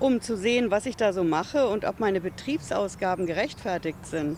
um 0.00 0.20
zu 0.20 0.36
sehen, 0.36 0.72
was 0.72 0.86
ich 0.86 0.96
da 0.96 1.12
so 1.12 1.22
mache 1.22 1.68
und 1.68 1.84
ob 1.84 2.00
meine 2.00 2.20
Betriebsausgaben 2.20 3.26
gerechtfertigt 3.26 4.04
sind? 4.04 4.36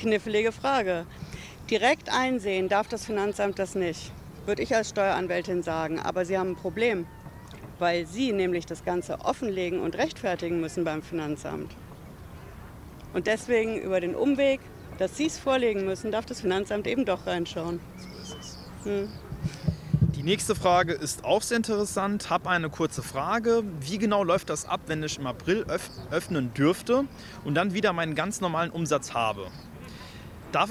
Knifflige 0.00 0.52
Frage. 0.52 1.04
Direkt 1.68 2.10
einsehen 2.10 2.70
darf 2.70 2.88
das 2.88 3.04
Finanzamt 3.04 3.58
das 3.58 3.74
nicht, 3.74 4.10
würde 4.46 4.62
ich 4.62 4.74
als 4.74 4.88
Steueranwältin 4.88 5.62
sagen. 5.62 6.00
Aber 6.00 6.24
Sie 6.24 6.38
haben 6.38 6.52
ein 6.52 6.56
Problem 6.56 7.06
weil 7.82 8.06
sie 8.06 8.32
nämlich 8.32 8.64
das 8.64 8.84
Ganze 8.84 9.22
offenlegen 9.22 9.80
und 9.80 9.98
rechtfertigen 9.98 10.60
müssen 10.60 10.84
beim 10.84 11.02
Finanzamt. 11.02 11.74
Und 13.12 13.26
deswegen 13.26 13.76
über 13.76 14.00
den 14.00 14.14
Umweg, 14.14 14.60
dass 14.98 15.16
sie 15.16 15.26
es 15.26 15.36
vorlegen 15.36 15.84
müssen, 15.84 16.12
darf 16.12 16.24
das 16.24 16.42
Finanzamt 16.42 16.86
eben 16.86 17.04
doch 17.04 17.26
reinschauen. 17.26 17.80
Hm. 18.84 19.08
Die 20.14 20.22
nächste 20.22 20.54
Frage 20.54 20.92
ist 20.92 21.24
auch 21.24 21.42
sehr 21.42 21.56
interessant. 21.56 22.30
Habe 22.30 22.50
eine 22.50 22.70
kurze 22.70 23.02
Frage. 23.02 23.64
Wie 23.80 23.98
genau 23.98 24.22
läuft 24.22 24.50
das 24.50 24.64
ab, 24.64 24.82
wenn 24.86 25.02
ich 25.02 25.18
im 25.18 25.26
April 25.26 25.64
öff 25.64 25.90
öffnen 26.12 26.54
dürfte 26.54 27.06
und 27.44 27.56
dann 27.56 27.74
wieder 27.74 27.92
meinen 27.92 28.14
ganz 28.14 28.40
normalen 28.40 28.70
Umsatz 28.70 29.12
habe? 29.12 29.48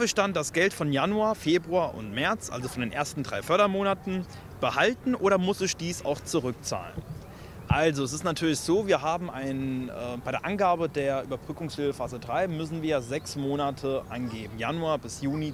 Ich 0.02 0.16
dann 0.16 0.32
das 0.32 0.54
Geld 0.54 0.72
von 0.72 0.94
Januar, 0.94 1.36
Februar 1.36 1.94
und 1.94 2.14
März, 2.14 2.50
also 2.50 2.70
von 2.70 2.80
den 2.80 2.94
ersten 2.94 3.24
drei 3.24 3.42
Fördermonaten, 3.42 4.26
behalten 4.62 5.16
oder 5.16 5.38
muss 5.38 5.60
ich 5.60 5.76
dies 5.76 6.06
auch 6.06 6.22
zurückzahlen? 6.22 6.94
Also 7.68 8.04
es 8.04 8.12
ist 8.12 8.24
natürlich 8.24 8.60
so, 8.60 8.88
wir 8.88 9.02
haben 9.02 9.30
ein, 9.30 9.90
äh, 9.90 10.18
bei 10.24 10.32
der 10.32 10.46
Angabe 10.46 10.90
der 10.90 11.24
Überbrückungshilfe 11.24 11.94
Phase 11.94 12.20
3 12.20 12.48
müssen 12.48 12.82
wir 12.82 13.02
sechs 13.02 13.36
Monate 13.36 14.04
angeben, 14.10 14.58
Januar 14.58 14.98
bis 14.98 15.22
Juni 15.22 15.54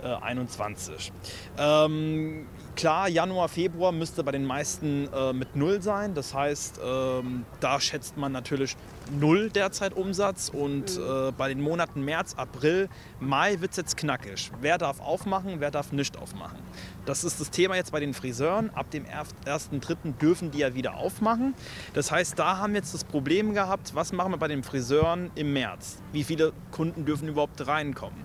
2021. 0.00 1.12
Ähm, 1.58 2.46
Klar, 2.80 3.08
Januar, 3.08 3.48
Februar 3.48 3.92
müsste 3.92 4.24
bei 4.24 4.32
den 4.32 4.46
meisten 4.46 5.06
äh, 5.12 5.34
mit 5.34 5.54
Null 5.54 5.82
sein. 5.82 6.14
Das 6.14 6.32
heißt, 6.32 6.80
ähm, 6.82 7.44
da 7.60 7.78
schätzt 7.78 8.16
man 8.16 8.32
natürlich 8.32 8.74
Null 9.18 9.50
derzeit 9.50 9.92
Umsatz. 9.92 10.48
Und 10.48 10.96
mhm. 10.96 11.28
äh, 11.28 11.32
bei 11.32 11.48
den 11.48 11.60
Monaten 11.60 12.02
März, 12.02 12.34
April, 12.38 12.88
Mai 13.18 13.60
wird 13.60 13.72
es 13.72 13.76
jetzt 13.76 13.96
knackig. 13.98 14.50
Wer 14.62 14.78
darf 14.78 15.00
aufmachen, 15.00 15.60
wer 15.60 15.70
darf 15.70 15.92
nicht 15.92 16.16
aufmachen? 16.16 16.58
Das 17.04 17.22
ist 17.22 17.38
das 17.38 17.50
Thema 17.50 17.76
jetzt 17.76 17.92
bei 17.92 18.00
den 18.00 18.14
Friseuren. 18.14 18.70
Ab 18.70 18.90
dem 18.90 19.04
1.3. 19.04 20.14
dürfen 20.18 20.50
die 20.50 20.60
ja 20.60 20.74
wieder 20.74 20.94
aufmachen. 20.94 21.54
Das 21.92 22.10
heißt, 22.10 22.38
da 22.38 22.56
haben 22.56 22.72
wir 22.72 22.80
jetzt 22.80 22.94
das 22.94 23.04
Problem 23.04 23.52
gehabt, 23.52 23.94
was 23.94 24.12
machen 24.12 24.32
wir 24.32 24.38
bei 24.38 24.48
den 24.48 24.62
Friseuren 24.62 25.30
im 25.34 25.52
März? 25.52 25.98
Wie 26.12 26.24
viele 26.24 26.54
Kunden 26.70 27.04
dürfen 27.04 27.28
überhaupt 27.28 27.66
reinkommen? 27.66 28.24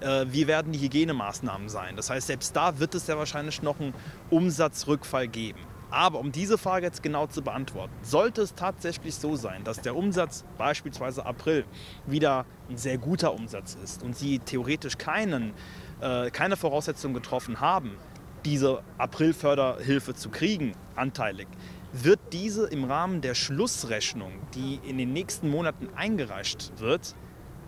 Äh, 0.00 0.26
wie 0.28 0.46
werden 0.46 0.72
die 0.72 0.78
Hygienemaßnahmen 0.78 1.68
sein. 1.68 1.96
Das 1.96 2.10
heißt, 2.10 2.26
selbst 2.26 2.54
da 2.54 2.78
wird 2.78 2.94
es 2.94 3.06
ja 3.06 3.16
wahrscheinlich 3.16 3.62
noch 3.62 3.80
einen 3.80 3.94
Umsatzrückfall 4.30 5.28
geben. 5.28 5.60
Aber 5.90 6.18
um 6.18 6.32
diese 6.32 6.58
Frage 6.58 6.84
jetzt 6.84 7.02
genau 7.02 7.26
zu 7.28 7.42
beantworten, 7.42 7.94
sollte 8.02 8.42
es 8.42 8.54
tatsächlich 8.54 9.14
so 9.14 9.36
sein, 9.36 9.62
dass 9.64 9.80
der 9.80 9.96
Umsatz 9.96 10.44
beispielsweise 10.58 11.24
April 11.24 11.64
wieder 12.06 12.44
ein 12.68 12.76
sehr 12.76 12.98
guter 12.98 13.32
Umsatz 13.32 13.78
ist 13.82 14.02
und 14.02 14.16
Sie 14.16 14.40
theoretisch 14.40 14.98
keinen, 14.98 15.54
äh, 16.00 16.30
keine 16.30 16.56
Voraussetzungen 16.56 17.14
getroffen 17.14 17.60
haben, 17.60 17.96
diese 18.44 18.82
April-Förderhilfe 18.98 20.14
zu 20.14 20.28
kriegen, 20.28 20.74
anteilig, 20.96 21.46
wird 21.92 22.20
diese 22.32 22.66
im 22.66 22.84
Rahmen 22.84 23.20
der 23.20 23.34
Schlussrechnung, 23.34 24.32
die 24.54 24.80
in 24.86 24.98
den 24.98 25.12
nächsten 25.12 25.48
Monaten 25.48 25.88
eingereicht 25.94 26.72
wird, 26.78 27.14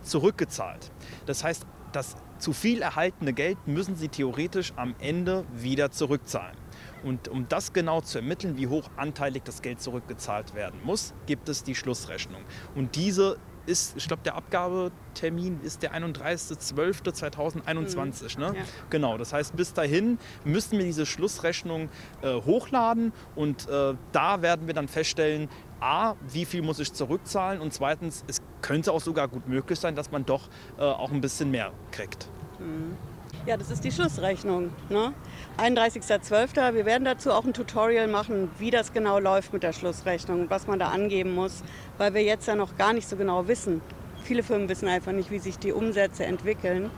zurückgezahlt. 0.03 0.91
Das 1.25 1.43
heißt, 1.43 1.65
das 1.91 2.15
zu 2.37 2.53
viel 2.53 2.81
erhaltene 2.81 3.33
Geld 3.33 3.57
müssen 3.67 3.95
sie 3.95 4.07
theoretisch 4.07 4.73
am 4.75 4.95
Ende 4.99 5.45
wieder 5.53 5.91
zurückzahlen. 5.91 6.57
Und 7.03 7.27
um 7.27 7.47
das 7.47 7.73
genau 7.73 8.01
zu 8.01 8.19
ermitteln, 8.19 8.57
wie 8.57 8.67
hoch 8.67 8.89
anteilig 8.97 9.43
das 9.45 9.61
Geld 9.61 9.81
zurückgezahlt 9.81 10.53
werden 10.53 10.79
muss, 10.83 11.13
gibt 11.25 11.49
es 11.49 11.63
die 11.63 11.75
Schlussrechnung. 11.75 12.43
Und 12.75 12.95
diese 12.95 13.37
ist, 13.65 13.95
ich 13.95 14.07
glaube, 14.07 14.23
der 14.23 14.35
Abgabetermin 14.35 15.61
ist 15.61 15.83
der 15.83 15.93
31.12.2021. 15.93 18.35
Mhm. 18.35 18.41
Ne? 18.41 18.53
Ja. 18.57 18.63
Genau, 18.89 19.17
das 19.17 19.31
heißt, 19.31 19.55
bis 19.55 19.73
dahin 19.73 20.17
müssen 20.43 20.77
wir 20.77 20.85
diese 20.85 21.05
Schlussrechnung 21.05 21.89
äh, 22.21 22.33
hochladen 22.33 23.13
und 23.35 23.69
äh, 23.69 23.93
da 24.11 24.41
werden 24.41 24.67
wir 24.67 24.73
dann 24.73 24.87
feststellen, 24.87 25.49
A, 25.79 26.15
wie 26.33 26.45
viel 26.45 26.61
muss 26.61 26.79
ich 26.79 26.91
zurückzahlen 26.91 27.61
und 27.61 27.73
zweitens, 27.73 28.25
es 28.27 28.41
könnte 28.61 28.91
auch 28.91 29.01
sogar 29.01 29.27
gut 29.27 29.47
möglich 29.47 29.79
sein, 29.79 29.95
dass 29.95 30.11
man 30.11 30.25
doch 30.25 30.49
äh, 30.77 30.81
auch 30.81 31.11
ein 31.11 31.21
bisschen 31.21 31.51
mehr 31.51 31.71
kriegt. 31.91 32.27
Mhm. 32.59 32.97
Ja, 33.45 33.57
das 33.57 33.71
ist 33.71 33.83
die 33.83 33.91
Schlussrechnung. 33.91 34.71
Ne? 34.89 35.13
31.12. 35.57 36.73
Wir 36.73 36.85
werden 36.85 37.05
dazu 37.05 37.31
auch 37.31 37.45
ein 37.45 37.53
Tutorial 37.53 38.07
machen, 38.07 38.51
wie 38.59 38.69
das 38.69 38.91
genau 38.91 39.19
läuft 39.19 39.53
mit 39.53 39.63
der 39.63 39.73
Schlussrechnung, 39.73 40.49
was 40.49 40.67
man 40.67 40.77
da 40.77 40.89
angeben 40.89 41.33
muss, 41.33 41.63
weil 41.97 42.13
wir 42.13 42.23
jetzt 42.23 42.47
ja 42.47 42.55
noch 42.55 42.77
gar 42.77 42.93
nicht 42.93 43.07
so 43.07 43.15
genau 43.15 43.47
wissen. 43.47 43.81
Viele 44.23 44.43
Firmen 44.43 44.67
wissen 44.67 44.87
einfach 44.87 45.13
nicht, 45.13 45.31
wie 45.31 45.39
sich 45.39 45.57
die 45.57 45.71
Umsätze 45.71 46.25
entwickeln. 46.25 46.91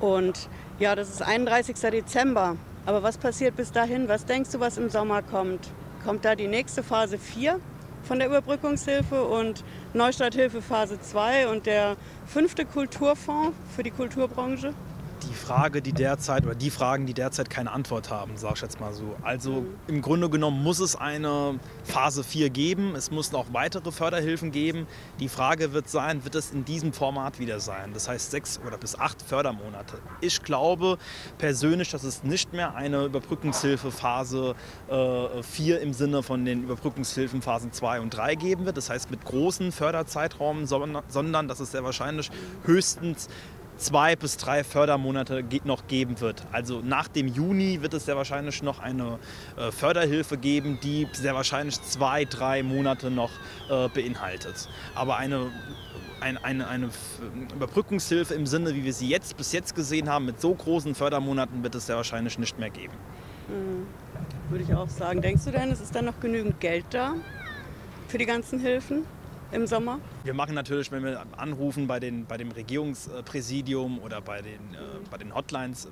Und 0.00 0.48
ja, 0.78 0.94
das 0.94 1.10
ist 1.10 1.22
31. 1.22 1.76
Dezember. 1.90 2.56
Aber 2.86 3.02
was 3.02 3.18
passiert 3.18 3.56
bis 3.56 3.72
dahin? 3.72 4.08
Was 4.08 4.26
denkst 4.26 4.50
du, 4.52 4.60
was 4.60 4.78
im 4.78 4.90
Sommer 4.90 5.22
kommt? 5.22 5.70
Kommt 6.04 6.24
da 6.24 6.34
die 6.34 6.48
nächste 6.48 6.82
Phase 6.82 7.18
4? 7.18 7.58
Von 8.04 8.18
der 8.18 8.28
Überbrückungshilfe 8.28 9.22
und 9.24 9.64
Neustarthilfe 9.94 10.60
Phase 10.60 11.00
2 11.00 11.48
und 11.48 11.66
der 11.66 11.96
fünfte 12.26 12.64
Kulturfonds 12.64 13.56
für 13.74 13.82
die 13.82 13.90
Kulturbranche 13.90 14.72
die 15.28 15.34
Frage, 15.34 15.82
die 15.82 15.92
derzeit 15.92 16.44
oder 16.44 16.54
die 16.54 16.70
Fragen, 16.70 17.06
die 17.06 17.14
derzeit 17.14 17.50
keine 17.50 17.72
Antwort 17.72 18.10
haben, 18.10 18.36
sage 18.36 18.54
ich 18.56 18.62
jetzt 18.62 18.80
mal 18.80 18.92
so. 18.92 19.16
Also 19.22 19.64
im 19.86 20.02
Grunde 20.02 20.28
genommen 20.30 20.62
muss 20.62 20.78
es 20.78 20.96
eine 20.96 21.58
Phase 21.84 22.24
4 22.24 22.50
geben. 22.50 22.94
Es 22.94 23.10
muss 23.10 23.32
noch 23.32 23.52
weitere 23.52 23.92
Förderhilfen 23.92 24.50
geben. 24.50 24.86
Die 25.20 25.28
Frage 25.28 25.72
wird 25.72 25.88
sein, 25.88 26.24
wird 26.24 26.34
es 26.34 26.50
in 26.50 26.64
diesem 26.64 26.92
Format 26.92 27.38
wieder 27.38 27.60
sein? 27.60 27.92
Das 27.92 28.08
heißt 28.08 28.30
sechs 28.30 28.60
oder 28.66 28.78
bis 28.78 28.98
acht 28.98 29.22
Fördermonate. 29.22 29.98
Ich 30.20 30.42
glaube 30.42 30.98
persönlich, 31.38 31.90
dass 31.90 32.04
es 32.04 32.24
nicht 32.24 32.52
mehr 32.52 32.74
eine 32.74 33.04
Überbrückungshilfe 33.04 33.90
Phase 33.90 34.54
äh, 34.88 35.42
4 35.42 35.80
im 35.80 35.92
Sinne 35.92 36.22
von 36.22 36.44
den 36.44 36.64
Überbrückungshilfen 36.64 37.42
Phasen 37.42 37.72
2 37.72 38.00
und 38.00 38.10
3 38.10 38.34
geben 38.34 38.66
wird. 38.66 38.76
Das 38.76 38.90
heißt 38.90 39.10
mit 39.10 39.24
großen 39.24 39.72
Förderzeitraum, 39.72 40.66
sondern 40.66 41.48
dass 41.48 41.60
es 41.60 41.72
sehr 41.72 41.84
wahrscheinlich 41.84 42.30
höchstens 42.64 43.28
zwei 43.76 44.16
bis 44.16 44.36
drei 44.36 44.64
Fördermonate 44.64 45.44
noch 45.64 45.86
geben 45.86 46.20
wird. 46.20 46.42
Also 46.52 46.80
nach 46.80 47.08
dem 47.08 47.28
Juni 47.28 47.82
wird 47.82 47.94
es 47.94 48.06
sehr 48.06 48.16
wahrscheinlich 48.16 48.62
noch 48.62 48.78
eine 48.78 49.18
äh, 49.56 49.70
Förderhilfe 49.70 50.36
geben, 50.36 50.78
die 50.82 51.08
sehr 51.12 51.34
wahrscheinlich 51.34 51.80
zwei, 51.82 52.24
drei 52.24 52.62
Monate 52.62 53.10
noch 53.10 53.30
äh, 53.70 53.88
beinhaltet. 53.88 54.68
Aber 54.94 55.16
eine, 55.16 55.50
eine, 56.20 56.44
eine, 56.44 56.68
eine 56.68 56.90
Überbrückungshilfe 57.54 58.34
im 58.34 58.46
Sinne, 58.46 58.74
wie 58.74 58.84
wir 58.84 58.92
sie 58.92 59.08
jetzt 59.08 59.36
bis 59.36 59.52
jetzt 59.52 59.74
gesehen 59.74 60.08
haben, 60.08 60.26
mit 60.26 60.40
so 60.40 60.54
großen 60.54 60.94
Fördermonaten 60.94 61.62
wird 61.62 61.74
es 61.74 61.86
sehr 61.86 61.96
wahrscheinlich 61.96 62.38
nicht 62.38 62.58
mehr 62.58 62.70
geben. 62.70 62.94
Mhm. 63.48 63.86
würde 64.50 64.64
ich 64.64 64.74
auch 64.74 64.88
sagen. 64.88 65.20
Denkst 65.20 65.44
du 65.44 65.50
denn, 65.50 65.70
es 65.70 65.80
ist 65.80 65.94
dann 65.94 66.06
noch 66.06 66.18
genügend 66.20 66.60
Geld 66.60 66.86
da 66.90 67.14
für 68.08 68.18
die 68.18 68.26
ganzen 68.26 68.58
Hilfen? 68.58 69.04
Im 69.54 69.66
Sommer? 69.66 70.00
Wir 70.24 70.34
machen 70.34 70.54
natürlich, 70.54 70.90
wenn 70.90 71.04
wir 71.04 71.24
anrufen 71.36 71.86
bei, 71.86 72.00
den, 72.00 72.26
bei 72.26 72.36
dem 72.36 72.50
Regierungspräsidium 72.50 73.98
oder 74.00 74.20
bei 74.20 74.42
den, 74.42 74.74
äh, 74.74 74.78
bei 75.10 75.16
den 75.16 75.34
Hotlines, 75.34 75.88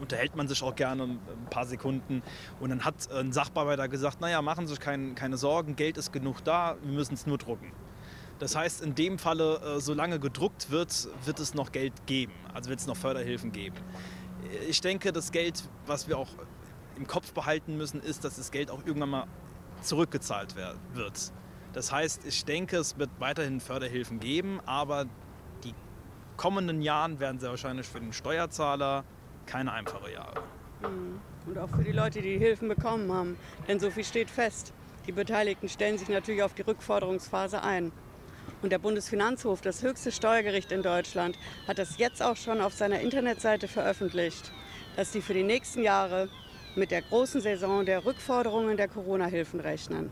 unterhält 0.00 0.36
man 0.36 0.46
sich 0.46 0.62
auch 0.62 0.74
gerne 0.74 1.04
ein 1.04 1.20
paar 1.50 1.66
Sekunden. 1.66 2.22
Und 2.60 2.70
dann 2.70 2.84
hat 2.84 3.10
ein 3.12 3.32
Sachbearbeiter 3.32 3.88
gesagt, 3.88 4.20
naja, 4.20 4.42
machen 4.42 4.66
Sie 4.66 4.74
sich 4.74 4.80
kein, 4.80 5.14
keine 5.14 5.36
Sorgen, 5.36 5.74
Geld 5.74 5.96
ist 5.96 6.12
genug 6.12 6.44
da, 6.44 6.76
wir 6.82 6.92
müssen 6.92 7.14
es 7.14 7.26
nur 7.26 7.38
drucken. 7.38 7.72
Das 8.38 8.54
heißt, 8.54 8.82
in 8.82 8.94
dem 8.94 9.18
Falle, 9.18 9.60
äh, 9.60 9.80
solange 9.80 10.20
gedruckt 10.20 10.70
wird, 10.70 11.08
wird 11.24 11.40
es 11.40 11.54
noch 11.54 11.72
Geld 11.72 12.06
geben, 12.06 12.32
also 12.54 12.70
wird 12.70 12.78
es 12.78 12.86
noch 12.86 12.96
Förderhilfen 12.96 13.50
geben. 13.50 13.76
Ich 14.68 14.80
denke, 14.80 15.12
das 15.12 15.32
Geld, 15.32 15.64
was 15.86 16.06
wir 16.06 16.16
auch 16.16 16.28
im 16.96 17.06
Kopf 17.06 17.32
behalten 17.32 17.76
müssen, 17.76 18.00
ist, 18.00 18.24
dass 18.24 18.36
das 18.36 18.50
Geld 18.50 18.70
auch 18.70 18.86
irgendwann 18.86 19.10
mal 19.10 19.26
zurückgezahlt 19.82 20.54
wird. 20.56 21.32
Das 21.72 21.92
heißt, 21.92 22.24
ich 22.24 22.44
denke, 22.44 22.78
es 22.78 22.98
wird 22.98 23.10
weiterhin 23.18 23.60
Förderhilfen 23.60 24.20
geben, 24.20 24.60
aber 24.66 25.06
die 25.64 25.74
kommenden 26.36 26.82
Jahre 26.82 27.20
werden 27.20 27.38
sehr 27.38 27.50
wahrscheinlich 27.50 27.86
für 27.86 28.00
den 28.00 28.12
Steuerzahler 28.12 29.04
keine 29.46 29.72
einfache 29.72 30.12
Jahre. 30.12 30.42
Mhm. 30.82 31.20
Und 31.46 31.58
auch 31.58 31.68
für 31.70 31.84
die 31.84 31.92
Leute, 31.92 32.20
die, 32.20 32.34
die 32.34 32.38
Hilfen 32.38 32.68
bekommen 32.68 33.12
haben. 33.12 33.36
Denn 33.66 33.80
so 33.80 33.90
viel 33.90 34.04
steht 34.04 34.30
fest. 34.30 34.72
Die 35.06 35.12
Beteiligten 35.12 35.68
stellen 35.68 35.96
sich 35.96 36.08
natürlich 36.08 36.42
auf 36.42 36.54
die 36.54 36.62
Rückforderungsphase 36.62 37.62
ein. 37.62 37.92
Und 38.60 38.70
der 38.72 38.78
Bundesfinanzhof, 38.78 39.60
das 39.60 39.82
höchste 39.82 40.12
Steuergericht 40.12 40.72
in 40.72 40.82
Deutschland, 40.82 41.38
hat 41.66 41.78
das 41.78 41.96
jetzt 41.98 42.22
auch 42.22 42.36
schon 42.36 42.60
auf 42.60 42.74
seiner 42.74 43.00
Internetseite 43.00 43.68
veröffentlicht, 43.68 44.52
dass 44.96 45.12
die 45.12 45.22
für 45.22 45.34
die 45.34 45.44
nächsten 45.44 45.82
Jahre 45.82 46.28
mit 46.74 46.90
der 46.90 47.02
großen 47.02 47.40
Saison 47.40 47.86
der 47.86 48.04
Rückforderungen 48.04 48.76
der 48.76 48.88
Corona-Hilfen 48.88 49.60
rechnen. 49.60 50.10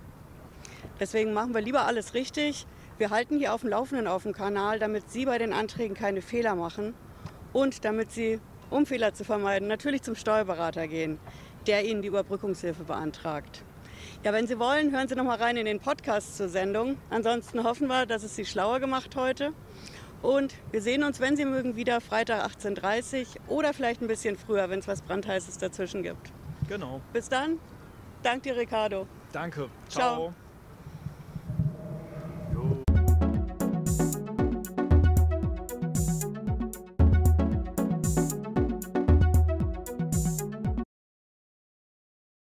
Deswegen 1.00 1.32
machen 1.32 1.54
wir 1.54 1.60
lieber 1.60 1.86
alles 1.86 2.14
richtig. 2.14 2.66
Wir 2.98 3.10
halten 3.10 3.38
hier 3.38 3.52
auf 3.52 3.60
dem 3.60 3.70
Laufenden 3.70 4.06
auf 4.06 4.22
dem 4.22 4.32
Kanal, 4.32 4.78
damit 4.78 5.10
Sie 5.10 5.26
bei 5.26 5.38
den 5.38 5.52
Anträgen 5.52 5.94
keine 5.94 6.22
Fehler 6.22 6.54
machen 6.54 6.94
und 7.52 7.84
damit 7.84 8.10
Sie, 8.10 8.40
um 8.70 8.86
Fehler 8.86 9.12
zu 9.12 9.24
vermeiden, 9.24 9.68
natürlich 9.68 10.02
zum 10.02 10.14
Steuerberater 10.14 10.88
gehen, 10.88 11.18
der 11.66 11.84
Ihnen 11.84 12.02
die 12.02 12.08
Überbrückungshilfe 12.08 12.84
beantragt. 12.84 13.62
Ja, 14.24 14.32
wenn 14.32 14.46
Sie 14.46 14.58
wollen, 14.58 14.92
hören 14.92 15.08
Sie 15.08 15.14
noch 15.14 15.24
mal 15.24 15.38
rein 15.38 15.56
in 15.56 15.66
den 15.66 15.80
Podcast 15.80 16.36
zur 16.36 16.48
Sendung. 16.48 16.96
Ansonsten 17.10 17.64
hoffen 17.64 17.88
wir, 17.88 18.06
dass 18.06 18.22
es 18.22 18.34
Sie 18.34 18.44
schlauer 18.44 18.80
gemacht 18.80 19.14
heute. 19.16 19.52
Und 20.22 20.54
wir 20.72 20.80
sehen 20.80 21.04
uns, 21.04 21.20
wenn 21.20 21.36
Sie 21.36 21.44
mögen, 21.44 21.76
wieder 21.76 22.00
Freitag 22.00 22.44
18.30 22.46 23.26
Uhr 23.48 23.58
oder 23.58 23.74
vielleicht 23.74 24.00
ein 24.02 24.08
bisschen 24.08 24.36
früher, 24.36 24.70
wenn 24.70 24.78
es 24.78 24.88
was 24.88 25.02
Brandheißes 25.02 25.58
dazwischen 25.58 26.02
gibt. 26.02 26.32
Genau. 26.68 27.00
Bis 27.12 27.28
dann. 27.28 27.58
Danke 28.22 28.50
dir, 28.50 28.56
Ricardo. 28.56 29.06
Danke. 29.32 29.68
Ciao. 29.88 30.32
Ciao. 30.32 30.45